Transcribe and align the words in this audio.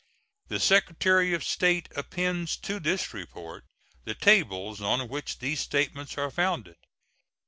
The 0.47 0.59
Secretary 0.59 1.31
of 1.35 1.43
State 1.43 1.87
appends 1.95 2.57
to 2.57 2.79
this 2.79 3.13
report 3.13 3.65
the 4.03 4.15
tables 4.15 4.81
on 4.81 5.07
which 5.09 5.37
these 5.37 5.59
statements 5.59 6.17
are 6.17 6.31
founded. 6.31 6.77